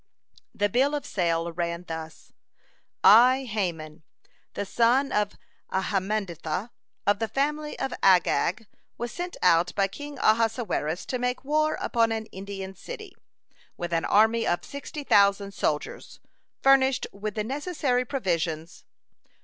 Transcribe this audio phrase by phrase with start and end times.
[0.55, 2.33] The bill of sale ran thus:
[3.03, 4.01] "I, Haman,
[4.55, 5.37] the son of
[5.71, 6.71] Hammedatha
[7.05, 8.65] of the family of Agag,
[8.97, 13.15] was sent out by King Ahasuerus to make war upon an Indian city,
[13.77, 16.19] with an army of sixty thousand soldiers,
[16.63, 18.85] furnished with the necessary provisions.